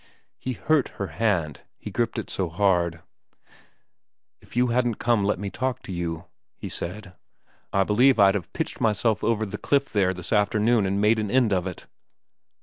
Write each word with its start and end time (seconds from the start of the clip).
He 0.39 0.53
hurt 0.53 0.87
her 0.97 1.07
hand, 1.21 1.61
he 1.77 1.91
gripped 1.91 2.17
it 2.17 2.31
so 2.31 2.49
hard.' 2.49 3.03
If 4.41 4.55
you 4.55 4.69
hadn't 4.69 4.93
let 4.97 4.97
me 4.97 4.99
come 4.99 5.25
and 5.29 5.53
talk 5.53 5.83
to 5.83 5.91
you,' 5.91 6.25
he 6.55 6.69
said,' 6.69 7.13
I 7.71 7.83
believe 7.83 8.17
I'd 8.17 8.33
have 8.33 8.51
pitched 8.51 8.81
myself 8.81 9.23
over 9.23 9.45
the 9.45 9.59
cliff 9.59 9.93
there 9.93 10.11
this 10.15 10.33
afternoon 10.33 10.87
and 10.87 10.99
made 10.99 11.19
an 11.19 11.29
end 11.29 11.53
of 11.53 11.67
it.' 11.67 11.85